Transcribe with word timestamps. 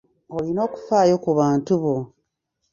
Olina 0.37 0.59
okufaayo 0.67 1.15
ku 1.23 1.31
bantu 1.39 1.71
bo. 1.81 1.95